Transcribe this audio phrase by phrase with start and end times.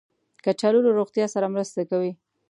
[0.45, 2.11] کچالو له روغتیا سره مرسته کوي